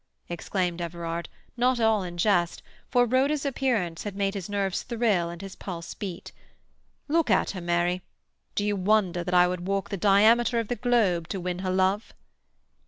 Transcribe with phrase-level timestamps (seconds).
[0.29, 5.43] exclaimed Everard, not all in jest, for Rhoda's appearance had made his nerves thrill and
[5.43, 6.31] his pulse beat.
[7.07, 8.01] "Look at her, Mary.
[8.55, 11.69] Do you wonder that I would walk the diameter of the globe to win her
[11.69, 12.15] love?"